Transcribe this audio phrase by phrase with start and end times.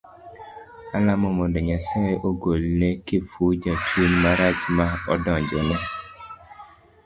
[0.97, 5.77] Alamo mondo Nyasaye ogol ne Kifuja chuny marach ma odonjone.